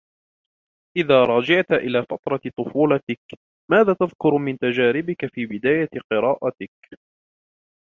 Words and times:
إذا 0.97 1.23
رجعت 1.23 1.71
إلى 1.71 2.03
فترة 2.09 2.41
طفولتك، 2.57 3.19
ماذا 3.71 3.93
تذكر 3.93 4.37
من 4.37 4.57
تجاربك 4.57 5.25
في 5.25 5.45
بداية 5.45 5.89
قراءاتك؟ 6.11 6.71